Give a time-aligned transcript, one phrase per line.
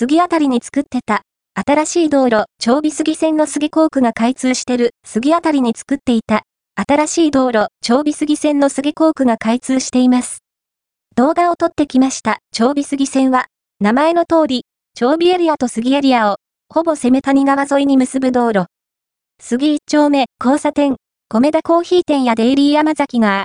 [0.00, 1.22] 杉あたりに作ってた、
[1.56, 6.44] 新しい道路、長尾杉線の杉工区が開通してる、杉あたりに作っていた、
[6.76, 10.44] 新しい道路、長尾杉線の杉工区が開通しています。
[11.16, 13.46] 動画を撮ってきました、長尾杉線は、
[13.80, 16.36] 名前の通り、長尾エリアと杉エリアを、
[16.72, 18.66] ほぼ攻め谷川沿いに結ぶ道路。
[19.40, 20.94] 杉一丁目、交差点、
[21.28, 23.36] 米田コーヒー店やデイリー山崎が、